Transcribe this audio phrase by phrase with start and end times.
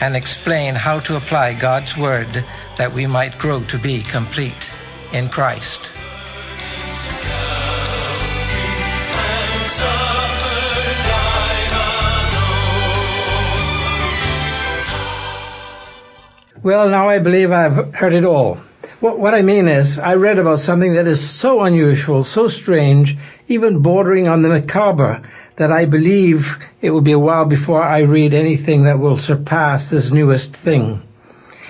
[0.00, 2.44] and explain how to apply God's Word
[2.76, 4.70] that we might grow to be complete
[5.12, 5.92] in Christ.
[16.62, 18.58] Well, now I believe I've heard it all.
[19.00, 23.80] What, I mean is, I read about something that is so unusual, so strange, even
[23.80, 25.20] bordering on the macabre,
[25.56, 29.90] that I believe it will be a while before I read anything that will surpass
[29.90, 31.02] this newest thing.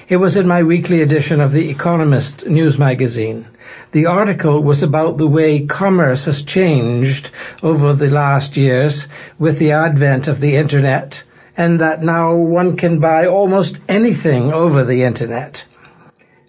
[0.08, 3.46] It was in my weekly edition of The Economist news magazine.
[3.92, 7.30] The article was about the way commerce has changed
[7.62, 11.22] over the last years with the advent of the internet
[11.56, 15.64] and that now one can buy almost anything over the internet.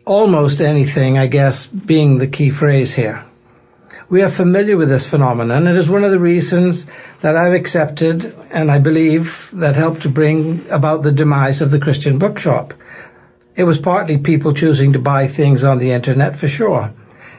[0.05, 3.23] Almost anything, I guess, being the key phrase here.
[4.07, 5.65] We are familiar with this phenomenon.
[5.65, 6.85] It is one of the reasons
[7.21, 11.79] that I've accepted and I believe that helped to bring about the demise of the
[11.79, 12.75] Christian bookshop.
[13.55, 16.93] It was partly people choosing to buy things on the internet for sure,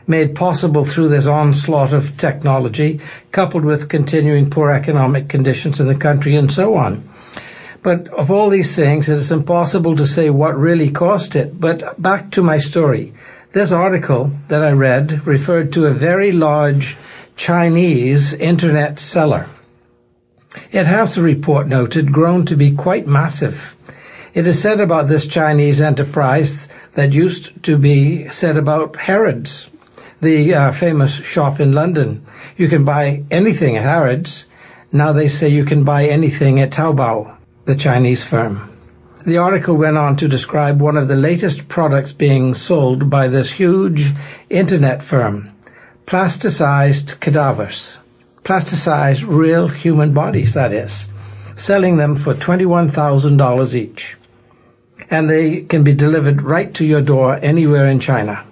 [0.08, 5.94] made possible through this onslaught of technology, coupled with continuing poor economic conditions in the
[5.94, 7.08] country and so on.
[7.84, 11.60] But of all these things, it is impossible to say what really caused it.
[11.60, 13.14] But back to my story.
[13.56, 16.98] This article that I read referred to a very large
[17.36, 19.46] Chinese internet seller.
[20.72, 23.74] It has, the report noted, grown to be quite massive.
[24.34, 29.70] It is said about this Chinese enterprise that used to be said about Harrods,
[30.20, 32.26] the uh, famous shop in London.
[32.58, 34.44] You can buy anything at Harrods.
[34.92, 37.34] Now they say you can buy anything at Taobao
[37.64, 38.75] the Chinese firm.
[39.26, 43.50] The article went on to describe one of the latest products being sold by this
[43.50, 44.12] huge
[44.48, 45.50] internet firm,
[46.06, 47.98] plasticized cadavers,
[48.44, 51.08] plasticized real human bodies, that is,
[51.56, 54.16] selling them for $21,000 each.
[55.10, 58.44] And they can be delivered right to your door anywhere in China.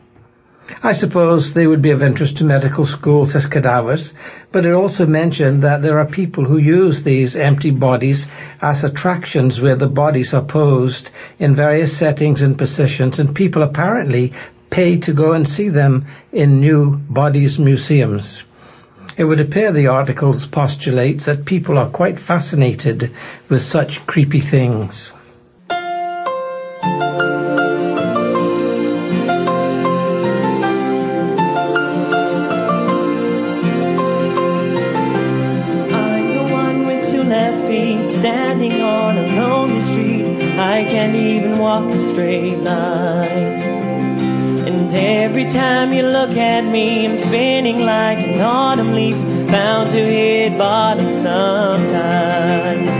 [0.82, 4.14] I suppose they would be of interest to medical schools as cadavers,
[4.50, 8.28] but it also mentioned that there are people who use these empty bodies
[8.62, 14.32] as attractions where the bodies are posed in various settings and positions, and people apparently
[14.70, 18.42] pay to go and see them in new bodies museums.
[19.16, 23.12] It would appear the article postulates that people are quite fascinated
[23.48, 25.12] with such creepy things.
[45.94, 49.16] You look at me, I'm spinning like an autumn leaf,
[49.48, 52.93] bound to hit bottom sometimes.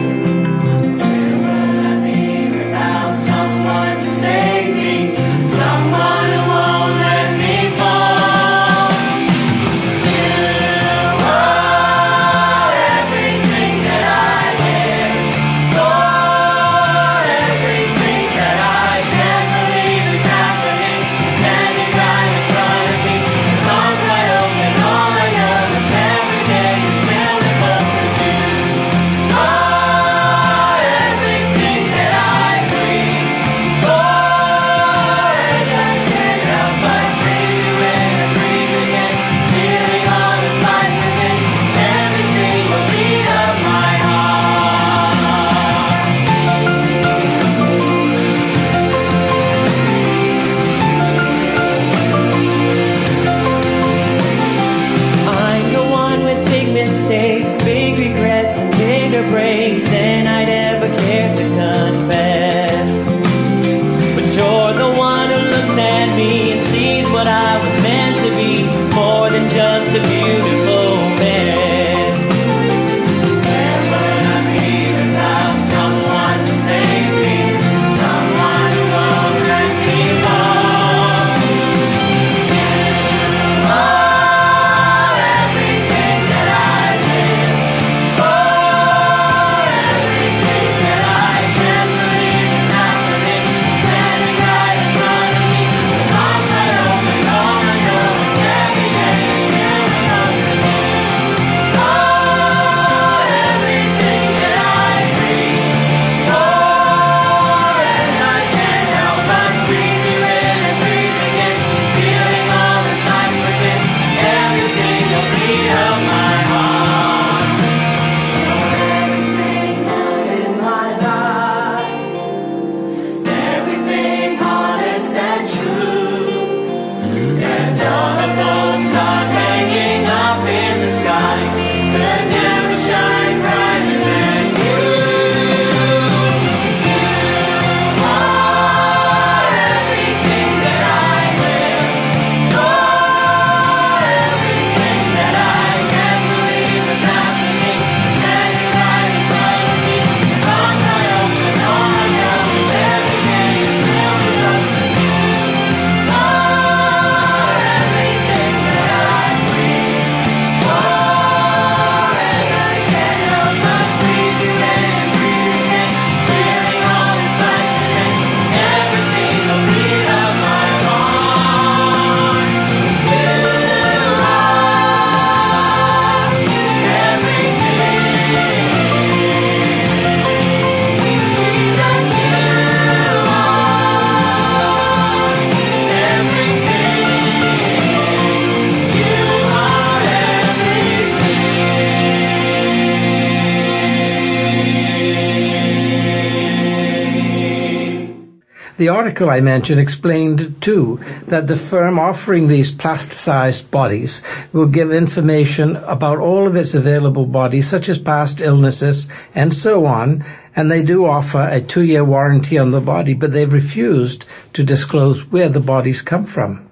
[199.04, 200.98] Article I mentioned explained, too,
[201.28, 207.26] that the firm offering these plasticized bodies will give information about all of its available
[207.26, 210.24] bodies, such as past illnesses and so on,
[210.56, 214.24] and they do offer a two-year warranty on the body, but they've refused
[214.54, 216.66] to disclose where the bodies come from.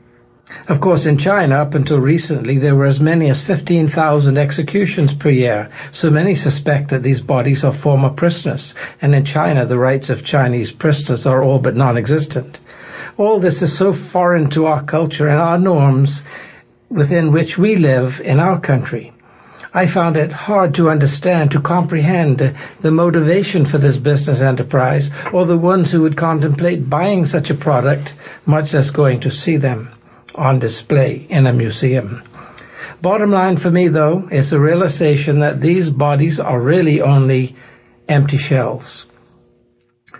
[0.68, 5.28] Of course, in China, up until recently, there were as many as 15,000 executions per
[5.28, 10.08] year, so many suspect that these bodies are former prisoners, and in China, the rights
[10.08, 12.60] of Chinese prisoners are all but non-existent.
[13.16, 16.22] All this is so foreign to our culture and our norms
[16.88, 19.12] within which we live in our country.
[19.74, 25.44] I found it hard to understand, to comprehend the motivation for this business enterprise, or
[25.44, 28.14] the ones who would contemplate buying such a product,
[28.46, 29.90] much less going to see them
[30.34, 32.22] on display in a museum.
[33.00, 37.56] Bottom line for me, though, is the realization that these bodies are really only
[38.08, 39.06] empty shells.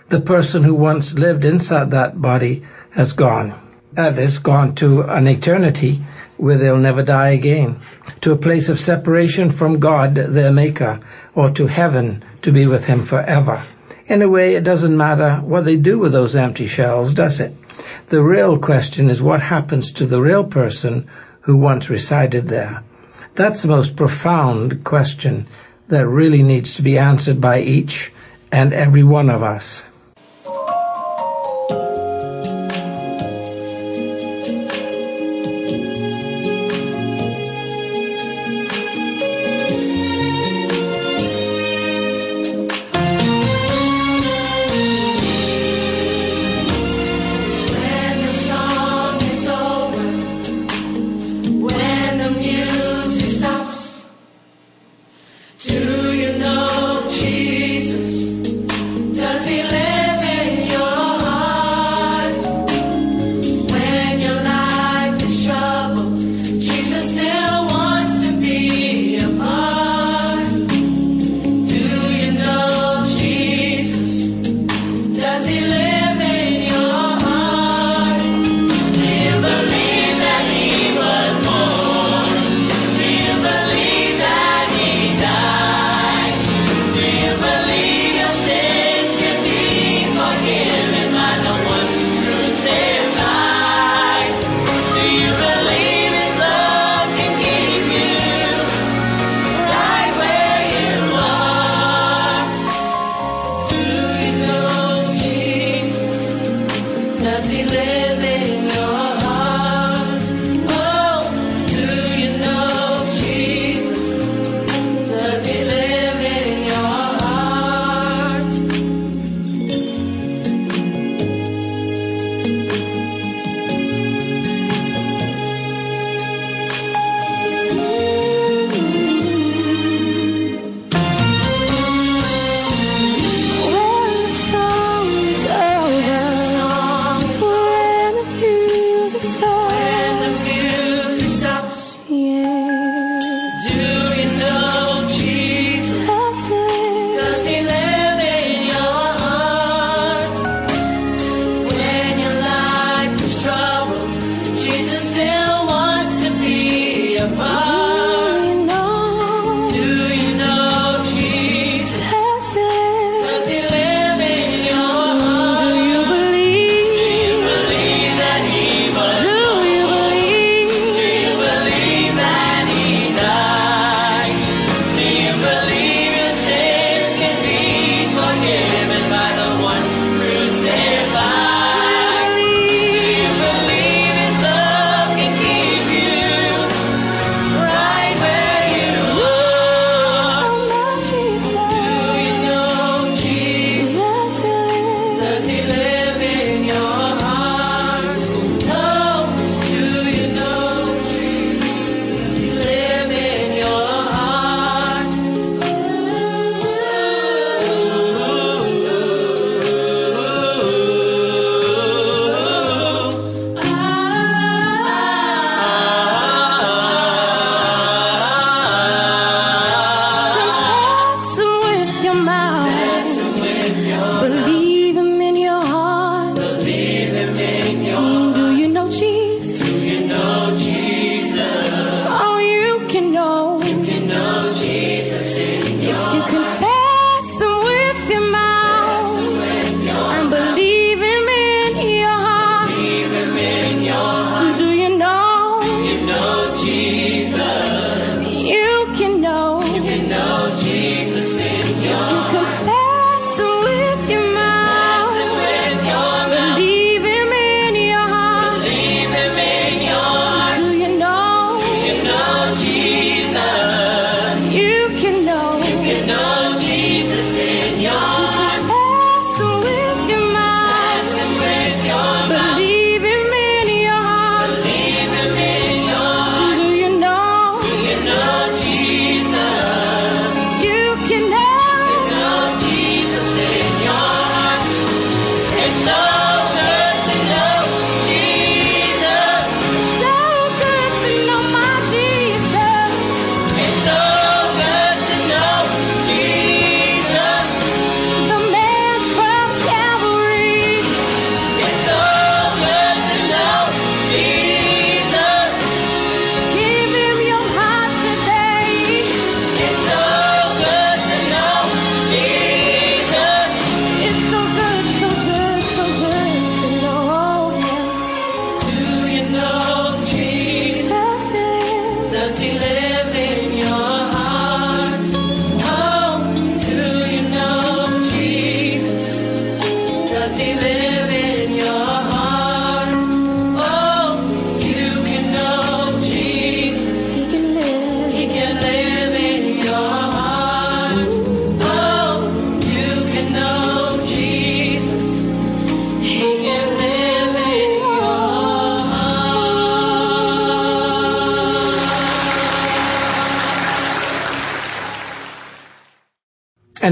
[0.09, 3.53] The person who once lived inside that body has gone.
[3.93, 6.01] That is, gone to an eternity
[6.37, 7.79] where they'll never die again,
[8.21, 10.99] to a place of separation from God, their Maker,
[11.35, 13.63] or to heaven to be with Him forever.
[14.07, 17.53] In a way, it doesn't matter what they do with those empty shells, does it?
[18.13, 21.07] The real question is what happens to the real person
[21.41, 22.83] who once resided there.
[23.33, 25.47] That's the most profound question
[25.87, 28.11] that really needs to be answered by each
[28.51, 29.83] and every one of us.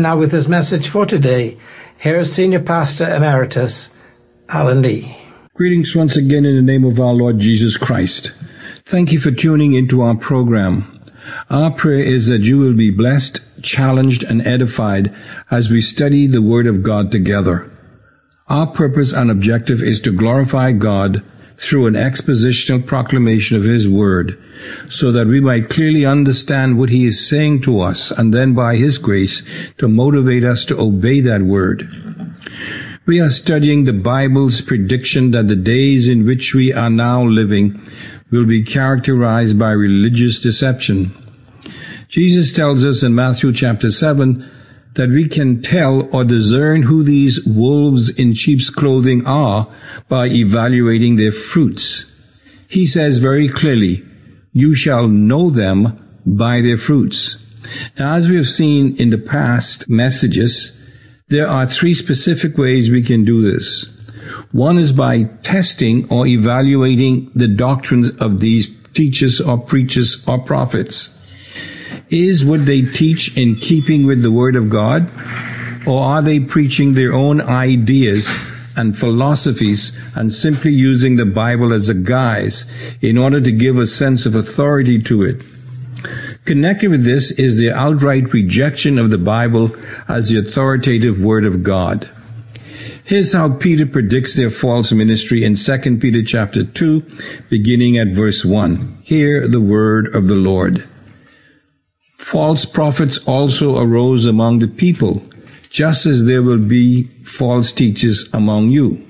[0.01, 1.60] And now with his message for today,
[2.00, 3.91] here is Senior Pastor Emeritus
[4.50, 5.15] Alan Lee.
[5.53, 8.34] Greetings once again in the name of our Lord Jesus Christ.
[8.84, 11.00] Thank you for tuning into our program.
[11.51, 15.15] Our prayer is that you will be blessed, challenged, and edified
[15.51, 17.72] as we study the Word of God together.
[18.48, 21.22] Our purpose and objective is to glorify God
[21.62, 24.41] through an expositional proclamation of His Word,
[24.89, 28.77] so that we might clearly understand what He is saying to us, and then by
[28.77, 29.44] His grace
[29.77, 31.88] to motivate us to obey that Word.
[33.06, 37.80] We are studying the Bible's prediction that the days in which we are now living
[38.32, 41.15] will be characterized by religious deception.
[42.08, 44.50] Jesus tells us in Matthew chapter 7
[44.93, 49.67] that we can tell or discern who these wolves in sheep's clothing are
[50.10, 52.05] by evaluating their fruits.
[52.67, 54.03] He says very clearly,
[54.51, 57.38] you shall know them by their fruits.
[57.98, 60.77] Now, as we have seen in the past messages,
[61.29, 63.88] there are three specific ways we can do this.
[64.51, 71.17] One is by testing or evaluating the doctrines of these teachers or preachers or prophets.
[72.10, 75.10] Is what they teach in keeping with the Word of God?
[75.86, 78.31] Or are they preaching their own ideas
[78.75, 82.65] and philosophies and simply using the Bible as a guise
[83.01, 85.43] in order to give a sense of authority to it?
[86.45, 89.75] Connected with this is the outright rejection of the Bible
[90.07, 92.10] as the authoritative Word of God.
[93.03, 97.03] Here's how Peter predicts their false ministry in 2 Peter chapter 2,
[97.50, 99.00] beginning at verse 1.
[99.03, 100.88] Hear the word of the Lord.
[102.22, 105.22] False prophets also arose among the people,
[105.70, 109.06] just as there will be false teachers among you,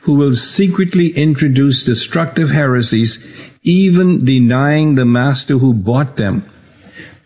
[0.00, 3.24] who will secretly introduce destructive heresies,
[3.62, 6.44] even denying the master who bought them,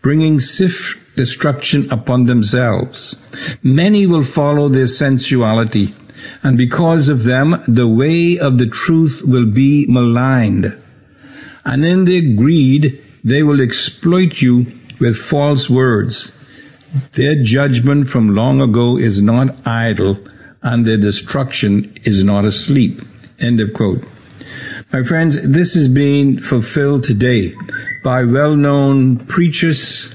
[0.01, 3.15] bringing swift destruction upon themselves.
[3.61, 5.93] Many will follow their sensuality,
[6.41, 10.73] and because of them, the way of the truth will be maligned.
[11.65, 16.31] And in their greed, they will exploit you with false words.
[17.13, 20.19] Their judgment from long ago is not idle,
[20.61, 23.01] and their destruction is not asleep.
[23.39, 24.03] End of quote.
[24.93, 27.53] My friends, this is being fulfilled today
[28.03, 30.13] by well-known preachers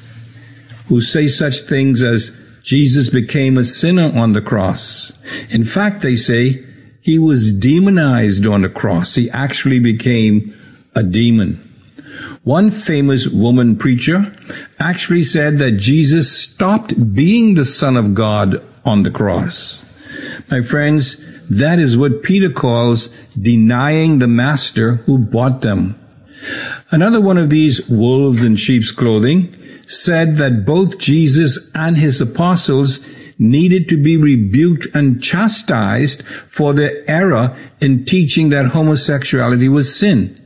[0.86, 5.12] who say such things as Jesus became a sinner on the cross.
[5.50, 6.64] In fact, they say
[7.00, 9.14] he was demonized on the cross.
[9.14, 10.54] He actually became
[10.94, 11.65] a demon.
[12.46, 14.32] One famous woman preacher
[14.78, 19.84] actually said that Jesus stopped being the Son of God on the cross.
[20.48, 21.16] My friends,
[21.50, 25.98] that is what Peter calls denying the master who bought them.
[26.92, 29.52] Another one of these wolves in sheep's clothing
[29.88, 33.04] said that both Jesus and his apostles
[33.40, 40.40] needed to be rebuked and chastised for their error in teaching that homosexuality was sin.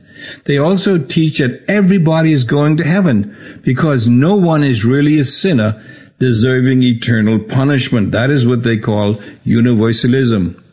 [0.45, 5.25] They also teach that everybody is going to heaven because no one is really a
[5.25, 5.81] sinner
[6.19, 8.11] deserving eternal punishment.
[8.11, 10.63] That is what they call universalism.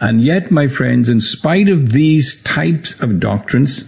[0.00, 3.84] And yet, my friends, in spite of these types of doctrines,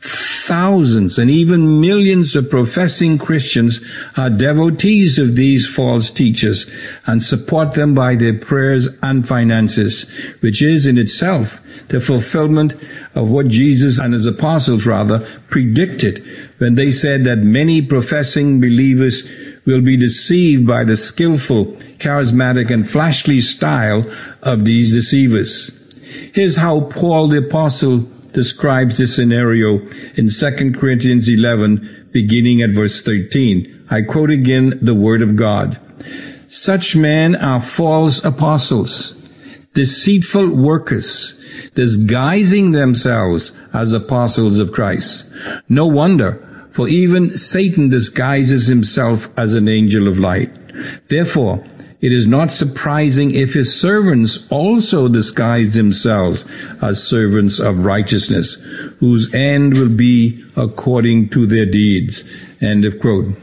[0.00, 3.80] thousands and even millions of professing Christians
[4.16, 6.66] are devotees of these false teachers
[7.06, 10.06] and support them by their prayers and finances,
[10.40, 12.74] which is in itself the fulfillment
[13.16, 16.24] of what Jesus and his apostles rather predicted
[16.58, 19.28] when they said that many professing believers
[19.64, 21.64] will be deceived by the skillful,
[21.98, 24.04] charismatic, and flashly style
[24.42, 25.70] of these deceivers.
[26.32, 28.00] Here's how Paul the apostle
[28.32, 29.78] describes this scenario
[30.14, 33.86] in 2 Corinthians 11, beginning at verse 13.
[33.90, 35.80] I quote again the word of God.
[36.46, 39.14] Such men are false apostles,
[39.76, 41.38] deceitful workers,
[41.74, 45.26] disguising themselves as apostles of Christ.
[45.68, 50.50] No wonder, for even Satan disguises himself as an angel of light.
[51.08, 51.62] Therefore,
[52.00, 56.46] it is not surprising if his servants also disguise themselves
[56.80, 58.54] as servants of righteousness,
[58.98, 62.24] whose end will be according to their deeds.
[62.62, 63.36] End of quote.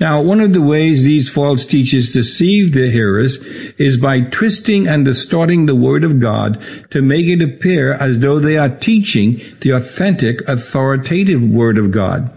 [0.00, 3.36] Now, one of the ways these false teachers deceive the hearers
[3.78, 8.38] is by twisting and distorting the Word of God to make it appear as though
[8.38, 12.30] they are teaching the authentic, authoritative Word of God.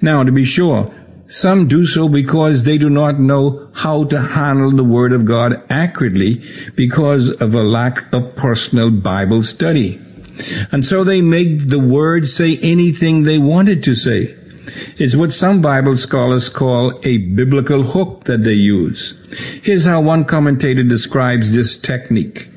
[0.00, 0.92] Now, to be sure,
[1.26, 5.62] some do so because they do not know how to handle the Word of God
[5.70, 6.42] accurately
[6.74, 10.00] because of a lack of personal Bible study.
[10.72, 14.36] And so they make the Word say anything they want it to say.
[14.98, 19.14] It's what some Bible scholars call a biblical hook that they use.
[19.62, 22.48] Here's how one commentator describes this technique.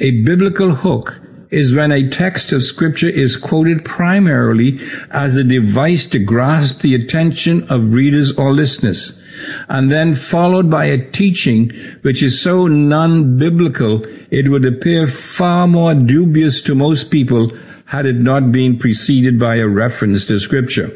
[0.00, 4.80] A biblical hook is when a text of scripture is quoted primarily
[5.10, 9.22] as a device to grasp the attention of readers or listeners,
[9.68, 15.94] and then followed by a teaching which is so non-biblical it would appear far more
[15.94, 17.52] dubious to most people
[17.84, 20.90] had it not been preceded by a reference to scripture.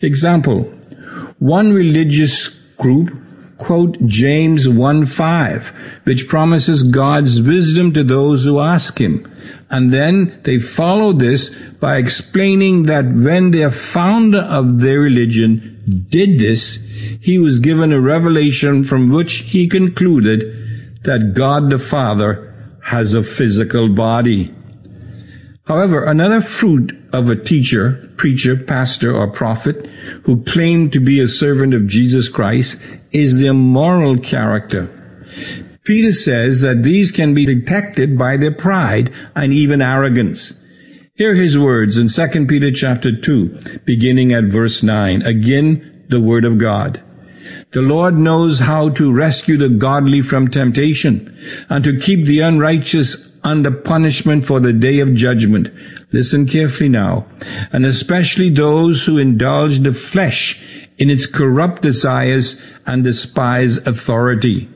[0.00, 0.62] Example,
[1.38, 3.16] one religious group
[3.58, 5.68] quote James 1 5,
[6.04, 9.26] which promises God's wisdom to those who ask Him.
[9.68, 16.38] And then they follow this by explaining that when their founder of their religion did
[16.38, 16.78] this,
[17.20, 23.22] he was given a revelation from which he concluded that God the Father has a
[23.22, 24.54] physical body.
[25.68, 29.86] However, another fruit of a teacher, preacher, pastor, or prophet
[30.24, 32.80] who claimed to be a servant of Jesus Christ
[33.12, 34.88] is their moral character.
[35.84, 40.54] Peter says that these can be detected by their pride and even arrogance.
[41.16, 45.20] Hear his words in 2 Peter chapter 2, beginning at verse 9.
[45.20, 47.02] Again, the word of God.
[47.72, 51.36] The Lord knows how to rescue the godly from temptation
[51.68, 55.70] and to keep the unrighteous under punishment for the day of judgment.
[56.12, 57.26] Listen carefully now,
[57.72, 60.62] and especially those who indulge the flesh
[60.98, 64.68] in its corrupt desires and despise authority.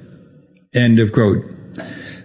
[0.73, 1.45] End of quote.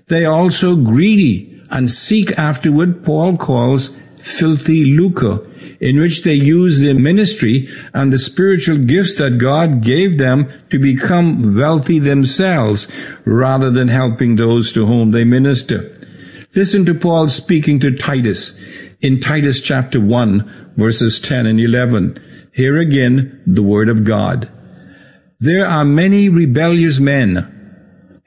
[0.07, 5.39] They are also greedy and seek after what Paul calls filthy lucre,
[5.79, 10.79] in which they use their ministry and the spiritual gifts that God gave them to
[10.79, 12.87] become wealthy themselves,
[13.25, 15.96] rather than helping those to whom they minister.
[16.57, 18.59] Listen to Paul speaking to Titus
[18.99, 22.49] in Titus chapter 1, verses 10 and 11.
[22.51, 24.51] Here again, the word of God.
[25.39, 27.53] There are many rebellious men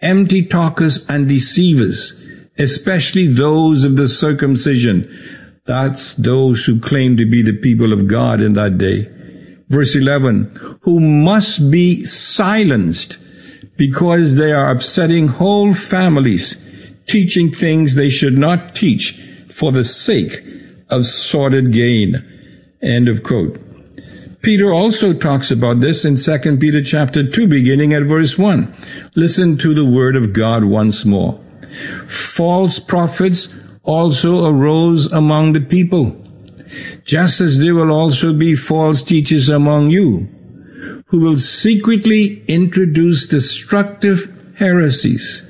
[0.00, 2.24] empty talkers and deceivers,
[2.56, 5.10] especially those of the circumcision.
[5.66, 9.08] That's those who claim to be the people of God in that day.
[9.68, 13.18] Verse 11, who must be silenced
[13.76, 16.59] because they are upsetting whole families,
[17.10, 20.42] teaching things they should not teach for the sake
[20.88, 22.24] of sordid gain.
[22.80, 23.60] End of quote.
[24.42, 28.74] Peter also talks about this in 2 Peter chapter 2 beginning at verse 1.
[29.16, 31.38] Listen to the word of God once more.
[32.06, 36.16] False prophets also arose among the people,
[37.04, 40.28] just as there will also be false teachers among you,
[41.06, 45.49] who will secretly introduce destructive heresies,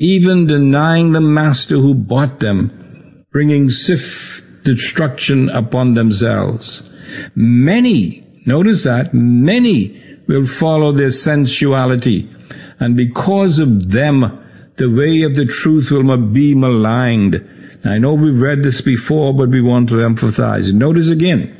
[0.00, 6.90] even denying the master who bought them, bringing swift destruction upon themselves.
[7.34, 12.30] Many, notice that, many will follow their sensuality,
[12.78, 14.38] and because of them,
[14.76, 17.46] the way of the truth will be maligned.
[17.84, 20.72] I know we've read this before, but we want to emphasize.
[20.72, 21.54] Notice again.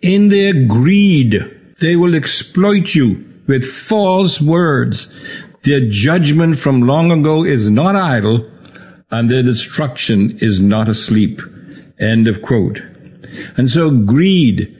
[0.00, 5.08] In their greed, they will exploit you with false words.
[5.62, 8.50] Their judgment from long ago is not idle,
[9.10, 11.42] and their destruction is not asleep.
[11.98, 12.82] End of quote.
[13.56, 14.76] And so greed,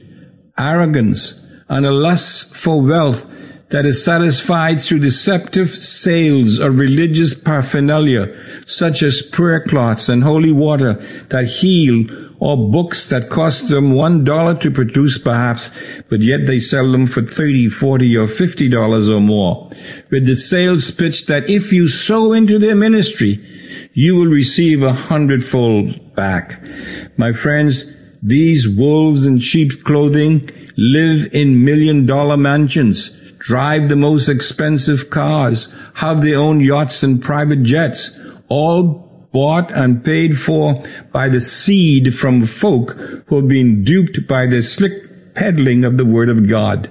[0.59, 3.27] arrogance, and a lust for wealth
[3.71, 8.27] that is satisfied through deceptive sales of religious paraphernalia,
[8.67, 10.95] such as prayer cloths and holy water
[11.31, 12.05] that heal,
[12.41, 15.71] or books that cost them one dollar to produce perhaps,
[16.09, 19.71] but yet they sell them for thirty, forty, or fifty dollars or more,
[20.11, 23.39] with the sales pitch that if you sow into their ministry,
[23.93, 26.61] you will receive a hundredfold back.
[27.17, 27.85] My friends,
[28.23, 35.75] these wolves in sheep's clothing live in million dollar mansions, drive the most expensive cars,
[35.95, 38.11] have their own yachts and private jets,
[38.49, 42.93] all bought and paid for by the seed from folk
[43.27, 46.91] who have been duped by the slick peddling of the Word of God.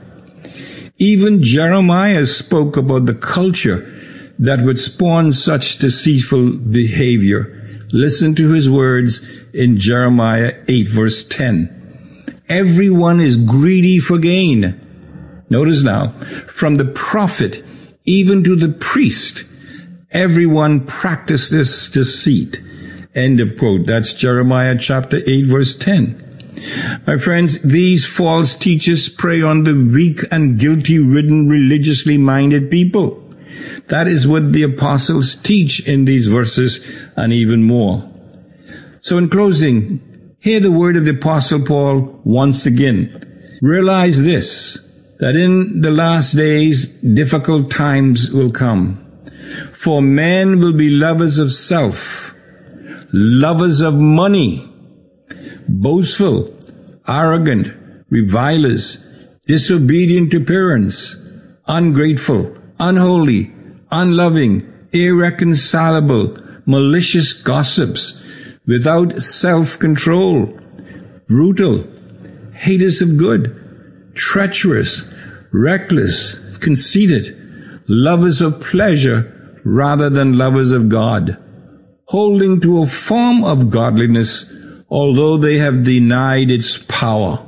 [0.98, 3.96] Even Jeremiah spoke about the culture
[4.40, 7.56] that would spawn such deceitful behavior.
[7.92, 9.22] Listen to his words
[9.54, 12.42] in Jeremiah 8 verse 10.
[12.48, 14.89] Everyone is greedy for gain.
[15.50, 16.12] Notice now,
[16.48, 17.64] from the prophet
[18.06, 19.46] even to the priest,
[20.12, 22.60] everyone practiced this deceit.
[23.14, 23.86] End of quote.
[23.86, 26.26] That's Jeremiah chapter 8 verse 10.
[27.06, 33.24] My friends, these false teachers prey on the weak and guilty ridden religiously minded people.
[33.88, 36.86] That is what the apostles teach in these verses
[37.16, 38.10] and even more.
[39.02, 43.60] So in closing, hear the word of the apostle Paul once again.
[43.62, 44.80] Realize this,
[45.20, 49.06] that in the last days difficult times will come.
[49.74, 52.34] For men will be lovers of self,
[53.12, 54.72] lovers of money,
[55.68, 56.54] boastful,
[57.08, 57.74] arrogant,
[58.10, 59.06] revilers,
[59.48, 61.18] disobedient to parents,
[61.68, 63.52] ungrateful, unholy,
[63.92, 68.22] unloving, irreconcilable, malicious gossips,
[68.68, 70.58] without self-control,
[71.28, 71.86] brutal,
[72.54, 73.56] haters of good,
[74.14, 75.04] treacherous,
[75.52, 77.36] reckless, conceited,
[77.88, 81.38] lovers of pleasure rather than lovers of God,
[82.06, 84.52] holding to a form of godliness
[84.90, 87.46] although they have denied its power.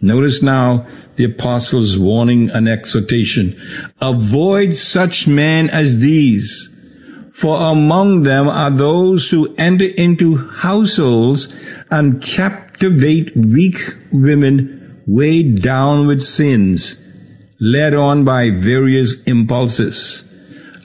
[0.00, 3.60] Notice now the apostles' warning and exhortation.
[4.00, 6.70] Avoid such men as these,
[7.32, 11.54] for among them are those who enter into households
[11.90, 17.02] and captivate weak women weighed down with sins,
[17.60, 20.24] led on by various impulses,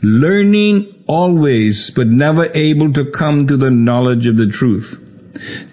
[0.01, 4.99] learning always but never able to come to the knowledge of the truth.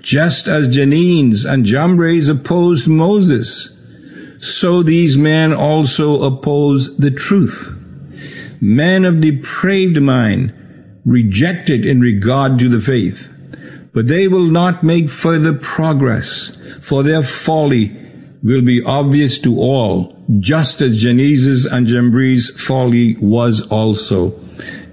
[0.01, 3.77] Just as Jannes and Jambres opposed Moses,
[4.41, 7.75] so these men also oppose the truth.
[8.61, 10.55] Men of depraved mind,
[11.05, 13.29] rejected in regard to the faith,
[13.93, 18.00] but they will not make further progress, for their folly
[18.43, 24.33] will be obvious to all, just as Jannes's and Jambres' folly was also.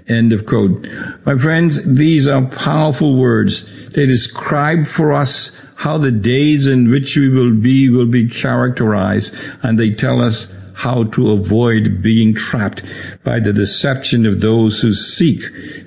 [0.08, 0.86] End of quote.
[1.24, 3.68] My friends, these are powerful words.
[3.90, 9.34] They describe for us how the days in which we will be will be characterized,
[9.62, 12.82] and they tell us how to avoid being trapped
[13.24, 15.40] by the deception of those who seek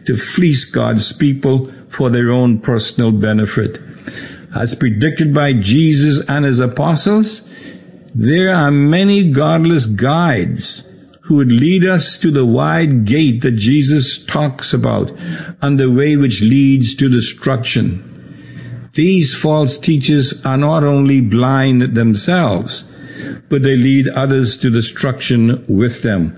[0.05, 3.79] to fleece God's people for their own personal benefit.
[4.53, 7.41] As predicted by Jesus and his apostles,
[8.13, 10.87] there are many godless guides
[11.21, 15.11] who would lead us to the wide gate that Jesus talks about
[15.61, 18.07] and the way which leads to destruction.
[18.93, 22.83] These false teachers are not only blind themselves,
[23.47, 26.35] but they lead others to destruction with them.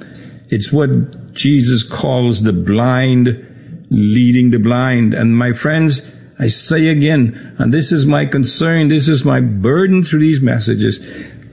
[0.50, 3.50] It's what Jesus calls the blind
[3.90, 5.16] leading the blind.
[5.16, 6.02] And my friends,
[6.44, 11.00] I say again, and this is my concern, this is my burden through these messages.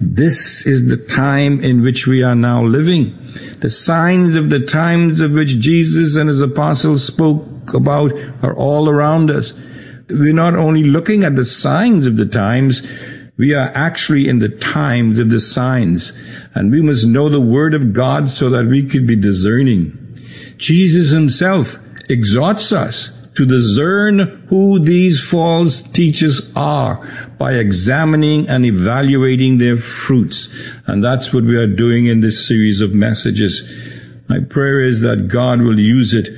[0.01, 3.17] This is the time in which we are now living.
[3.61, 8.89] The signs of the times of which Jesus and his apostles spoke about are all
[8.89, 9.53] around us.
[10.09, 12.83] We're not only looking at the signs of the times,
[13.39, 16.15] we are actually in the times of the signs.
[16.53, 19.97] And we must know the Word of God so that we could be discerning.
[20.57, 26.97] Jesus himself exhorts us to discern who these false teachers are
[27.39, 30.49] by examining and evaluating their fruits.
[30.87, 33.63] And that's what we are doing in this series of messages.
[34.29, 36.29] My prayer is that God will use it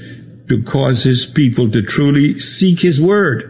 [0.48, 3.48] to cause His people to truly seek His Word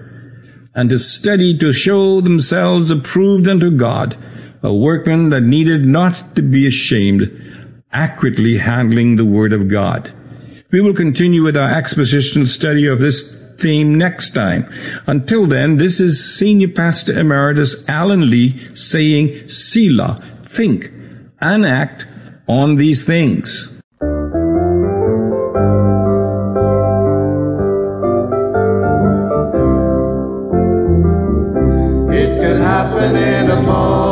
[0.75, 4.17] and to study to show themselves approved unto God,
[4.63, 7.31] a workman that needed not to be ashamed,
[7.93, 10.13] accurately handling the Word of God.
[10.73, 14.73] We will continue with our exposition study of this theme next time.
[15.07, 20.91] Until then, this is Senior Pastor Emeritus Alan Lee saying, Selah, think
[21.43, 22.07] and act
[22.49, 23.69] on these things.
[33.65, 34.12] comes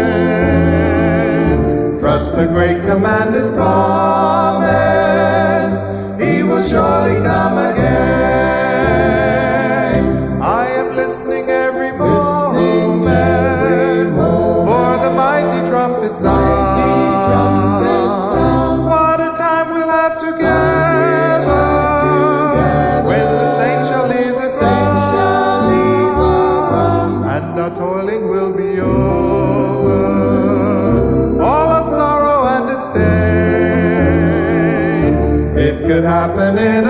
[2.27, 4.61] the great commander's promise.
[6.21, 8.50] He will surely come again.
[36.37, 36.80] happening.